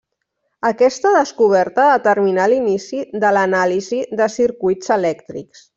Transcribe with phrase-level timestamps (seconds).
[0.69, 5.67] Aquesta descoberta determinà l'inici de l'anàlisi de circuits elèctrics.